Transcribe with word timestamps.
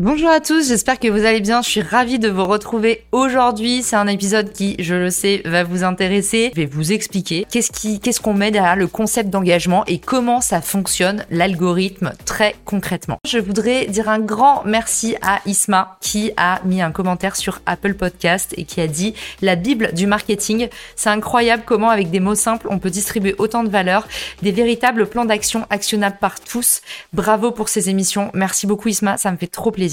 Bonjour 0.00 0.28
à 0.28 0.40
tous, 0.40 0.66
j'espère 0.66 0.98
que 0.98 1.06
vous 1.06 1.24
allez 1.24 1.40
bien. 1.40 1.62
Je 1.62 1.70
suis 1.70 1.80
ravie 1.80 2.18
de 2.18 2.28
vous 2.28 2.42
retrouver 2.42 3.04
aujourd'hui. 3.12 3.84
C'est 3.84 3.94
un 3.94 4.08
épisode 4.08 4.50
qui, 4.50 4.74
je 4.80 4.96
le 4.96 5.10
sais, 5.10 5.40
va 5.44 5.62
vous 5.62 5.84
intéresser. 5.84 6.50
Je 6.52 6.62
vais 6.62 6.66
vous 6.66 6.90
expliquer 6.90 7.46
qu'est-ce 7.48 7.70
qu'est-ce 8.00 8.20
qu'on 8.20 8.34
met 8.34 8.50
derrière 8.50 8.74
le 8.74 8.88
concept 8.88 9.30
d'engagement 9.30 9.84
et 9.86 10.00
comment 10.00 10.40
ça 10.40 10.60
fonctionne, 10.60 11.24
l'algorithme, 11.30 12.12
très 12.24 12.56
concrètement. 12.64 13.18
Je 13.24 13.38
voudrais 13.38 13.86
dire 13.86 14.08
un 14.08 14.18
grand 14.18 14.64
merci 14.64 15.14
à 15.22 15.38
Isma 15.46 15.96
qui 16.00 16.32
a 16.36 16.60
mis 16.64 16.82
un 16.82 16.90
commentaire 16.90 17.36
sur 17.36 17.60
Apple 17.64 17.94
Podcast 17.94 18.52
et 18.56 18.64
qui 18.64 18.80
a 18.80 18.88
dit 18.88 19.14
la 19.42 19.54
Bible 19.54 19.92
du 19.94 20.08
marketing. 20.08 20.70
C'est 20.96 21.10
incroyable 21.10 21.62
comment, 21.64 21.90
avec 21.90 22.10
des 22.10 22.18
mots 22.18 22.34
simples, 22.34 22.66
on 22.68 22.80
peut 22.80 22.90
distribuer 22.90 23.36
autant 23.38 23.62
de 23.62 23.68
valeur, 23.68 24.08
des 24.42 24.50
véritables 24.50 25.06
plans 25.06 25.24
d'action 25.24 25.68
actionnables 25.70 26.18
par 26.20 26.40
tous. 26.40 26.80
Bravo 27.12 27.52
pour 27.52 27.68
ces 27.68 27.90
émissions. 27.90 28.32
Merci 28.34 28.66
beaucoup 28.66 28.88
Isma, 28.88 29.18
ça 29.18 29.30
me 29.30 29.36
fait 29.36 29.46
trop 29.46 29.70
plaisir 29.70 29.83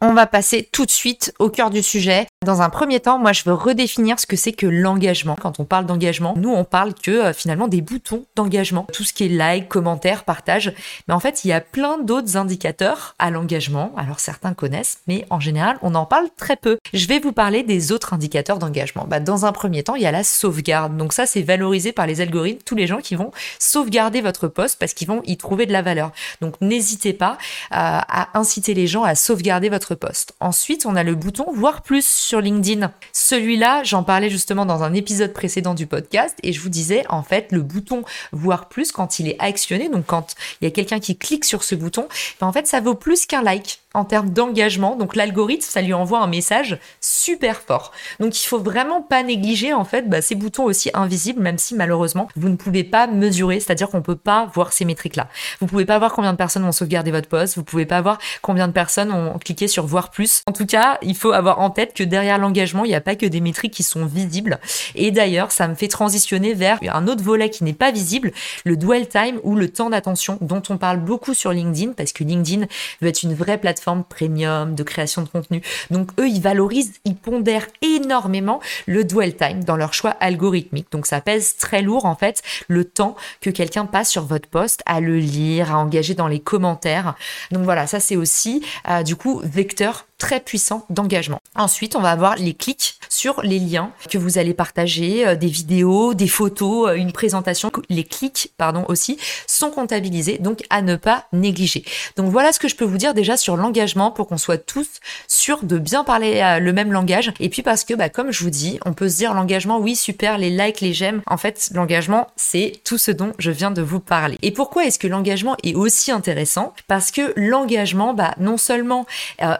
On 0.00 0.14
va 0.14 0.26
passer 0.26 0.68
tout 0.70 0.86
de 0.86 0.90
suite 0.90 1.34
au 1.38 1.50
cœur 1.50 1.70
du 1.70 1.82
sujet. 1.82 2.27
Dans 2.46 2.62
un 2.62 2.70
premier 2.70 3.00
temps, 3.00 3.18
moi, 3.18 3.32
je 3.32 3.42
veux 3.44 3.52
redéfinir 3.52 4.20
ce 4.20 4.24
que 4.24 4.36
c'est 4.36 4.52
que 4.52 4.66
l'engagement. 4.66 5.34
Quand 5.34 5.58
on 5.58 5.64
parle 5.64 5.86
d'engagement, 5.86 6.34
nous, 6.36 6.50
on 6.50 6.62
parle 6.62 6.94
que 6.94 7.10
euh, 7.10 7.32
finalement 7.32 7.66
des 7.66 7.80
boutons 7.80 8.26
d'engagement. 8.36 8.86
Tout 8.92 9.02
ce 9.02 9.12
qui 9.12 9.24
est 9.24 9.28
like, 9.28 9.68
commentaire, 9.68 10.22
partage. 10.22 10.72
Mais 11.08 11.14
en 11.14 11.18
fait, 11.18 11.44
il 11.44 11.48
y 11.48 11.52
a 11.52 11.60
plein 11.60 11.98
d'autres 11.98 12.36
indicateurs 12.36 13.16
à 13.18 13.30
l'engagement. 13.30 13.92
Alors, 13.96 14.20
certains 14.20 14.54
connaissent, 14.54 15.00
mais 15.08 15.26
en 15.30 15.40
général, 15.40 15.78
on 15.82 15.96
en 15.96 16.06
parle 16.06 16.28
très 16.36 16.54
peu. 16.54 16.78
Je 16.94 17.08
vais 17.08 17.18
vous 17.18 17.32
parler 17.32 17.64
des 17.64 17.90
autres 17.90 18.14
indicateurs 18.14 18.60
d'engagement. 18.60 19.04
Bah, 19.08 19.18
dans 19.18 19.44
un 19.44 19.50
premier 19.50 19.82
temps, 19.82 19.96
il 19.96 20.02
y 20.02 20.06
a 20.06 20.12
la 20.12 20.22
sauvegarde. 20.22 20.96
Donc 20.96 21.14
ça, 21.14 21.26
c'est 21.26 21.42
valorisé 21.42 21.90
par 21.90 22.06
les 22.06 22.20
algorithmes. 22.20 22.62
Tous 22.64 22.76
les 22.76 22.86
gens 22.86 23.00
qui 23.00 23.16
vont 23.16 23.32
sauvegarder 23.58 24.20
votre 24.20 24.46
poste 24.46 24.78
parce 24.78 24.94
qu'ils 24.94 25.08
vont 25.08 25.22
y 25.26 25.36
trouver 25.38 25.66
de 25.66 25.72
la 25.72 25.82
valeur. 25.82 26.12
Donc, 26.40 26.54
n'hésitez 26.60 27.14
pas 27.14 27.32
euh, 27.32 27.36
à 27.72 28.38
inciter 28.38 28.74
les 28.74 28.86
gens 28.86 29.02
à 29.02 29.16
sauvegarder 29.16 29.70
votre 29.70 29.96
poste. 29.96 30.34
Ensuite, 30.38 30.86
on 30.86 30.94
a 30.94 31.02
le 31.02 31.16
bouton 31.16 31.46
voir 31.52 31.82
plus 31.82 32.27
sur 32.28 32.42
LinkedIn. 32.42 32.92
Celui-là, 33.14 33.82
j'en 33.84 34.02
parlais 34.02 34.28
justement 34.28 34.66
dans 34.66 34.82
un 34.82 34.92
épisode 34.92 35.32
précédent 35.32 35.72
du 35.72 35.86
podcast 35.86 36.36
et 36.42 36.52
je 36.52 36.60
vous 36.60 36.68
disais 36.68 37.04
en 37.08 37.22
fait 37.22 37.50
le 37.52 37.62
bouton 37.62 38.02
voir 38.32 38.68
plus 38.68 38.92
quand 38.92 39.18
il 39.18 39.28
est 39.28 39.36
actionné, 39.38 39.88
donc 39.88 40.04
quand 40.04 40.34
il 40.60 40.66
y 40.66 40.68
a 40.68 40.70
quelqu'un 40.70 41.00
qui 41.00 41.16
clique 41.16 41.46
sur 41.46 41.64
ce 41.64 41.74
bouton, 41.74 42.06
ben, 42.38 42.46
en 42.46 42.52
fait 42.52 42.66
ça 42.66 42.80
vaut 42.80 42.94
plus 42.94 43.24
qu'un 43.24 43.42
like 43.42 43.80
en 43.94 44.04
termes 44.04 44.30
d'engagement. 44.30 44.96
Donc 44.96 45.16
l'algorithme, 45.16 45.62
ça 45.62 45.80
lui 45.80 45.94
envoie 45.94 46.20
un 46.20 46.26
message 46.26 46.78
super 47.00 47.60
fort. 47.60 47.92
Donc 48.20 48.38
il 48.40 48.46
faut 48.46 48.58
vraiment 48.58 49.00
pas 49.00 49.22
négliger 49.22 49.72
en 49.72 49.84
fait 49.84 50.08
bah, 50.08 50.20
ces 50.20 50.34
boutons 50.34 50.64
aussi 50.64 50.90
invisibles, 50.92 51.40
même 51.40 51.58
si 51.58 51.74
malheureusement 51.74 52.28
vous 52.36 52.48
ne 52.48 52.56
pouvez 52.56 52.84
pas 52.84 53.06
mesurer, 53.06 53.60
c'est-à-dire 53.60 53.88
qu'on 53.88 54.02
peut 54.02 54.16
pas 54.16 54.50
voir 54.54 54.72
ces 54.72 54.84
métriques-là. 54.84 55.28
Vous 55.60 55.66
pouvez 55.66 55.86
pas 55.86 55.98
voir 55.98 56.12
combien 56.12 56.32
de 56.32 56.36
personnes 56.36 56.64
ont 56.64 56.72
sauvegardé 56.72 57.10
votre 57.10 57.28
poste, 57.28 57.56
vous 57.56 57.64
pouvez 57.64 57.86
pas 57.86 58.00
voir 58.02 58.18
combien 58.42 58.68
de 58.68 58.72
personnes 58.72 59.10
ont 59.10 59.38
cliqué 59.38 59.68
sur 59.68 59.86
voir 59.86 60.10
plus. 60.10 60.42
En 60.46 60.52
tout 60.52 60.66
cas, 60.66 60.98
il 61.00 61.16
faut 61.16 61.32
avoir 61.32 61.60
en 61.60 61.70
tête 61.70 61.94
que 61.94 62.04
derrière 62.04 62.38
l'engagement, 62.38 62.84
il 62.84 62.88
n'y 62.88 62.94
a 62.94 63.00
pas 63.00 63.16
que 63.16 63.26
des 63.26 63.40
métriques 63.40 63.72
qui 63.72 63.82
sont 63.82 64.04
visibles. 64.04 64.58
Et 64.96 65.10
d'ailleurs, 65.10 65.50
ça 65.50 65.66
me 65.66 65.74
fait 65.74 65.88
transitionner 65.88 66.52
vers 66.52 66.78
un 66.82 67.08
autre 67.08 67.24
volet 67.24 67.48
qui 67.48 67.64
n'est 67.64 67.72
pas 67.72 67.90
visible, 67.90 68.32
le 68.64 68.76
dwell 68.76 69.08
time 69.08 69.40
ou 69.44 69.54
le 69.54 69.70
temps 69.70 69.88
d'attention 69.88 70.36
dont 70.42 70.62
on 70.68 70.76
parle 70.76 70.98
beaucoup 70.98 71.32
sur 71.32 71.52
LinkedIn 71.52 71.92
parce 71.92 72.12
que 72.12 72.22
LinkedIn 72.22 72.66
veut 73.00 73.08
être 73.08 73.22
une 73.22 73.34
vraie 73.34 73.58
plateforme 73.58 73.77
premium 73.80 74.74
de 74.74 74.82
création 74.82 75.22
de 75.22 75.28
contenu. 75.28 75.62
Donc 75.90 76.10
eux, 76.18 76.28
ils 76.28 76.40
valorisent, 76.40 76.94
ils 77.04 77.16
pondèrent 77.16 77.66
énormément 77.82 78.60
le 78.86 79.04
dwell 79.04 79.36
time 79.36 79.64
dans 79.64 79.76
leur 79.76 79.94
choix 79.94 80.10
algorithmique. 80.10 80.90
Donc 80.90 81.06
ça 81.06 81.20
pèse 81.20 81.56
très 81.56 81.82
lourd 81.82 82.04
en 82.04 82.16
fait 82.16 82.42
le 82.68 82.84
temps 82.84 83.16
que 83.40 83.50
quelqu'un 83.50 83.86
passe 83.86 84.10
sur 84.10 84.24
votre 84.24 84.48
poste 84.48 84.82
à 84.86 85.00
le 85.00 85.18
lire, 85.18 85.74
à 85.74 85.78
engager 85.78 86.14
dans 86.14 86.28
les 86.28 86.40
commentaires. 86.40 87.14
Donc 87.50 87.64
voilà, 87.64 87.86
ça 87.86 88.00
c'est 88.00 88.16
aussi 88.16 88.64
euh, 88.88 89.02
du 89.02 89.16
coup 89.16 89.40
vecteur 89.44 90.07
très 90.18 90.40
puissant 90.40 90.84
d'engagement. 90.90 91.40
Ensuite, 91.54 91.96
on 91.96 92.00
va 92.00 92.10
avoir 92.10 92.36
les 92.36 92.54
clics 92.54 92.98
sur 93.08 93.40
les 93.42 93.58
liens 93.58 93.90
que 94.10 94.18
vous 94.18 94.38
allez 94.38 94.54
partager, 94.54 95.26
euh, 95.26 95.34
des 95.36 95.46
vidéos, 95.46 96.14
des 96.14 96.28
photos, 96.28 96.90
euh, 96.90 96.94
une 96.94 97.12
présentation. 97.12 97.70
Les 97.88 98.04
clics, 98.04 98.52
pardon, 98.56 98.84
aussi 98.88 99.18
sont 99.46 99.70
comptabilisés, 99.70 100.38
donc 100.38 100.62
à 100.70 100.82
ne 100.82 100.96
pas 100.96 101.26
négliger. 101.32 101.84
Donc 102.16 102.30
voilà 102.30 102.52
ce 102.52 102.58
que 102.58 102.68
je 102.68 102.76
peux 102.76 102.84
vous 102.84 102.98
dire 102.98 103.14
déjà 103.14 103.36
sur 103.36 103.56
l'engagement 103.56 104.10
pour 104.10 104.28
qu'on 104.28 104.38
soit 104.38 104.58
tous 104.58 104.88
sûrs 105.28 105.62
de 105.62 105.78
bien 105.78 106.04
parler 106.04 106.40
euh, 106.40 106.58
le 106.58 106.72
même 106.72 106.92
langage. 106.92 107.32
Et 107.40 107.48
puis 107.48 107.62
parce 107.62 107.84
que, 107.84 107.94
bah, 107.94 108.08
comme 108.08 108.32
je 108.32 108.42
vous 108.42 108.50
dis, 108.50 108.78
on 108.84 108.92
peut 108.92 109.08
se 109.08 109.16
dire 109.16 109.34
l'engagement, 109.34 109.78
oui, 109.78 109.96
super, 109.96 110.36
les 110.36 110.50
likes, 110.50 110.80
les 110.80 110.92
j'aime. 110.92 111.22
En 111.26 111.36
fait, 111.36 111.70
l'engagement, 111.74 112.26
c'est 112.36 112.72
tout 112.84 112.98
ce 112.98 113.10
dont 113.10 113.32
je 113.38 113.50
viens 113.50 113.70
de 113.70 113.82
vous 113.82 114.00
parler. 114.00 114.38
Et 114.42 114.50
pourquoi 114.50 114.84
est-ce 114.84 114.98
que 114.98 115.06
l'engagement 115.06 115.56
est 115.62 115.74
aussi 115.74 116.10
intéressant? 116.10 116.74
Parce 116.88 117.12
que 117.12 117.32
l'engagement, 117.36 118.14
bah, 118.14 118.34
non 118.38 118.56
seulement 118.56 119.06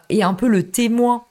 est 0.08 0.22
un 0.22 0.34
peu 0.34 0.47
le 0.48 0.64
témoin 0.64 1.24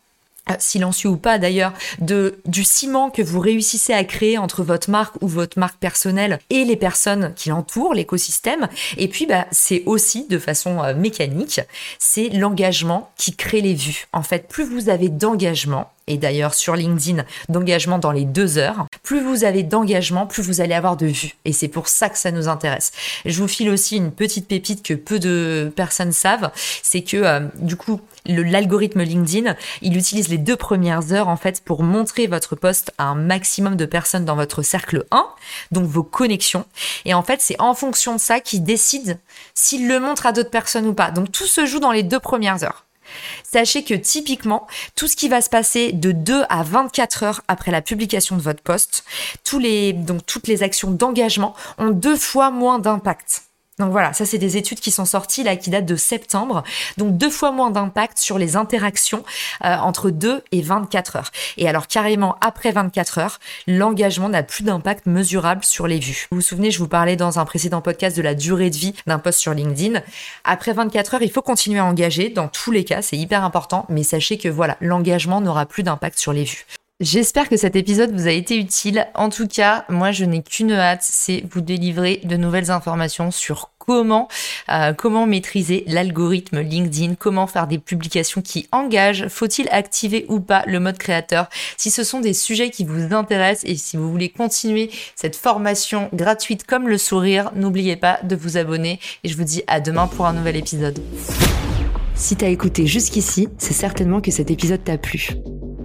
euh, 0.49 0.53
silencieux 0.59 1.09
ou 1.09 1.17
pas 1.17 1.39
d'ailleurs, 1.39 1.73
de 1.99 2.39
du 2.45 2.63
ciment 2.63 3.09
que 3.09 3.21
vous 3.21 3.39
réussissez 3.39 3.93
à 3.93 4.03
créer 4.03 4.37
entre 4.37 4.63
votre 4.63 4.89
marque 4.89 5.15
ou 5.21 5.27
votre 5.27 5.59
marque 5.59 5.77
personnelle 5.77 6.39
et 6.49 6.63
les 6.63 6.75
personnes 6.75 7.33
qui 7.35 7.49
l'entourent, 7.49 7.93
l'écosystème. 7.93 8.69
Et 8.97 9.07
puis 9.07 9.25
bah 9.25 9.45
c'est 9.51 9.83
aussi 9.85 10.25
de 10.27 10.39
façon 10.39 10.81
euh, 10.83 10.93
mécanique, 10.93 11.59
c'est 11.99 12.29
l'engagement 12.29 13.11
qui 13.17 13.35
crée 13.35 13.61
les 13.61 13.73
vues. 13.73 14.07
En 14.13 14.23
fait, 14.23 14.47
plus 14.47 14.63
vous 14.63 14.89
avez 14.89 15.09
d'engagement, 15.09 15.91
et 16.07 16.17
d'ailleurs 16.17 16.53
sur 16.53 16.75
LinkedIn 16.75 17.25
d'engagement 17.49 17.99
dans 17.99 18.11
les 18.11 18.25
deux 18.25 18.57
heures. 18.57 18.86
Plus 19.07 19.21
vous 19.21 19.45
avez 19.45 19.63
d'engagement, 19.63 20.27
plus 20.27 20.43
vous 20.43 20.59
allez 20.59 20.73
avoir 20.73 20.97
de 20.97 21.05
vues. 21.05 21.35
Et 21.45 21.53
c'est 21.53 21.69
pour 21.69 21.87
ça 21.87 22.09
que 22.09 22.17
ça 22.17 22.29
nous 22.29 22.49
intéresse. 22.49 22.91
Je 23.23 23.41
vous 23.41 23.47
file 23.47 23.69
aussi 23.69 23.95
une 23.95 24.11
petite 24.11 24.49
pépite 24.49 24.83
que 24.83 24.95
peu 24.95 25.17
de 25.17 25.71
personnes 25.73 26.11
savent, 26.11 26.51
c'est 26.83 27.03
que 27.03 27.15
euh, 27.15 27.39
du 27.55 27.77
coup 27.77 28.01
l'algorithme 28.25 29.03
LinkedIn, 29.03 29.55
il 29.81 29.95
utilise 29.95 30.27
les 30.27 30.37
deux 30.37 30.57
premières 30.57 31.13
heures 31.13 31.29
en 31.29 31.37
fait 31.37 31.63
pour 31.63 31.83
montrer 31.83 32.27
votre 32.27 32.57
poste 32.57 32.91
à 32.97 33.05
un 33.05 33.15
maximum 33.15 33.77
de 33.77 33.85
personnes 33.85 34.25
dans 34.25 34.35
votre 34.35 34.61
cercle 34.61 35.05
1, 35.11 35.25
donc 35.71 35.85
vos 35.85 36.03
connexions. 36.03 36.65
Et 37.05 37.13
en 37.13 37.23
fait, 37.23 37.39
c'est 37.39 37.61
en 37.61 37.75
fonction 37.75 38.13
de 38.13 38.19
ça 38.19 38.41
qu'il 38.41 38.65
décide 38.65 39.19
s'il 39.53 39.87
le 39.87 40.01
montre 40.01 40.25
à 40.25 40.33
d'autres 40.33 40.51
personnes 40.51 40.85
ou 40.85 40.93
pas. 40.93 41.11
Donc 41.11 41.31
tout 41.31 41.47
se 41.47 41.65
joue 41.65 41.79
dans 41.79 41.93
les 41.93 42.03
deux 42.03 42.19
premières 42.19 42.61
heures. 42.61 42.86
Sachez 43.43 43.83
que 43.83 43.93
typiquement, 43.93 44.67
tout 44.95 45.07
ce 45.07 45.15
qui 45.15 45.29
va 45.29 45.41
se 45.41 45.49
passer 45.49 45.91
de 45.91 46.11
2 46.11 46.43
à 46.49 46.63
24 46.63 47.23
heures 47.23 47.41
après 47.47 47.71
la 47.71 47.81
publication 47.81 48.35
de 48.35 48.41
votre 48.41 48.61
poste, 48.61 49.03
donc 49.93 50.25
toutes 50.25 50.47
les 50.47 50.63
actions 50.63 50.91
d'engagement 50.91 51.55
ont 51.77 51.89
deux 51.89 52.17
fois 52.17 52.51
moins 52.51 52.79
d'impact. 52.79 53.46
Donc 53.79 53.91
voilà, 53.91 54.11
ça 54.13 54.25
c'est 54.25 54.39
des 54.39 54.57
études 54.57 54.79
qui 54.79 54.89
sont 54.89 55.05
sorties 55.05 55.43
là, 55.43 55.55
qui 55.55 55.69
datent 55.69 55.85
de 55.85 55.95
septembre. 55.95 56.63
Donc 56.97 57.17
deux 57.17 57.29
fois 57.29 57.51
moins 57.51 57.69
d'impact 57.69 58.17
sur 58.17 58.39
les 58.39 58.55
interactions 58.55 59.23
euh, 59.63 59.75
entre 59.75 60.09
2 60.09 60.43
et 60.51 60.61
24 60.61 61.15
heures. 61.17 61.31
Et 61.57 61.69
alors 61.69 61.87
carrément 61.87 62.37
après 62.41 62.71
24 62.71 63.19
heures, 63.19 63.39
l'engagement 63.67 64.29
n'a 64.29 64.41
plus 64.41 64.63
d'impact 64.63 65.05
mesurable 65.05 65.63
sur 65.63 65.85
les 65.85 65.99
vues. 65.99 66.27
Vous 66.31 66.37
vous 66.37 66.41
souvenez, 66.41 66.71
je 66.71 66.79
vous 66.79 66.87
parlais 66.87 67.15
dans 67.15 67.37
un 67.37 67.45
précédent 67.45 67.81
podcast 67.81 68.17
de 68.17 68.23
la 68.23 68.33
durée 68.33 68.71
de 68.71 68.77
vie 68.77 68.95
d'un 69.05 69.19
post 69.19 69.39
sur 69.39 69.53
LinkedIn. 69.53 70.01
Après 70.43 70.73
24 70.73 71.15
heures, 71.15 71.21
il 71.21 71.31
faut 71.31 71.43
continuer 71.43 71.79
à 71.79 71.85
engager. 71.85 72.29
Dans 72.29 72.47
tous 72.47 72.71
les 72.71 72.83
cas, 72.83 73.03
c'est 73.03 73.17
hyper 73.17 73.43
important. 73.43 73.85
Mais 73.89 74.03
sachez 74.03 74.39
que 74.39 74.49
voilà, 74.49 74.77
l'engagement 74.81 75.39
n'aura 75.39 75.67
plus 75.67 75.83
d'impact 75.83 76.17
sur 76.17 76.33
les 76.33 76.45
vues. 76.45 76.65
J'espère 76.99 77.47
que 77.47 77.57
cet 77.57 77.75
épisode 77.75 78.11
vous 78.11 78.25
a 78.25 78.31
été 78.31 78.57
utile. 78.57 79.05
En 79.13 79.29
tout 79.29 79.45
cas, 79.45 79.85
moi 79.87 80.11
je 80.11 80.25
n'ai 80.25 80.41
qu'une 80.41 80.71
hâte, 80.71 81.03
c'est 81.03 81.43
vous 81.51 81.61
délivrer 81.61 82.21
de 82.23 82.37
nouvelles 82.37 82.71
informations 82.71 83.29
sur 83.29 83.69
comment 83.77 84.27
euh, 84.69 84.93
comment 84.93 85.27
maîtriser 85.27 85.83
l'algorithme 85.85 86.59
LinkedIn, 86.59 87.13
comment 87.13 87.45
faire 87.45 87.67
des 87.67 87.77
publications 87.77 88.41
qui 88.41 88.67
engagent, 88.71 89.27
faut-il 89.27 89.69
activer 89.69 90.25
ou 90.27 90.39
pas 90.39 90.63
le 90.65 90.79
mode 90.79 90.97
créateur? 90.97 91.49
Si 91.77 91.91
ce 91.91 92.03
sont 92.03 92.19
des 92.19 92.33
sujets 92.33 92.71
qui 92.71 92.83
vous 92.83 93.13
intéressent 93.13 93.69
et 93.69 93.75
si 93.75 93.95
vous 93.95 94.09
voulez 94.09 94.29
continuer 94.29 94.89
cette 95.15 95.35
formation 95.35 96.09
gratuite 96.13 96.65
comme 96.65 96.87
le 96.87 96.97
sourire, 96.97 97.51
n'oubliez 97.53 97.95
pas 97.95 98.19
de 98.23 98.35
vous 98.35 98.57
abonner 98.57 98.99
et 99.23 99.29
je 99.29 99.37
vous 99.37 99.43
dis 99.43 99.61
à 99.67 99.81
demain 99.81 100.07
pour 100.07 100.25
un 100.25 100.33
nouvel 100.33 100.55
épisode. 100.55 100.99
Si 102.15 102.35
t'as 102.35 102.49
écouté 102.49 102.87
jusqu'ici, 102.87 103.49
c'est 103.59 103.73
certainement 103.73 104.19
que 104.19 104.31
cet 104.31 104.49
épisode 104.49 104.83
t'a 104.83 104.97
plu. 104.97 105.37